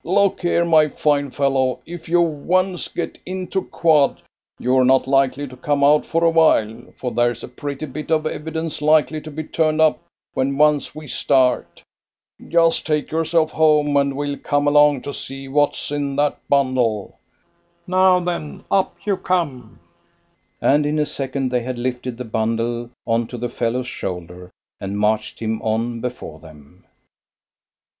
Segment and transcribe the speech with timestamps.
[0.03, 4.19] Look here, my fine fellow, if you once get into quad,
[4.57, 8.25] you're not likely to come out for a while, for there's a pretty bit of
[8.25, 9.99] evidence likely to be turned up
[10.33, 11.83] when once we start.
[12.47, 17.19] Just take yourself home, and we'll come along to see what's in that bundle.
[17.85, 19.79] Now, then, up you come;"
[20.59, 24.49] and in a second they had lifted the bundle on to the fellow's shoulder,
[24.79, 26.85] and marched him on before them.